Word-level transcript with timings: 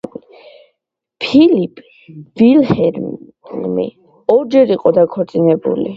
ფილიპ 1.25 1.81
ვილჰელმი 2.41 3.87
ორჯერ 4.37 4.75
იყო 4.77 4.99
დაქორწინებული. 5.01 5.89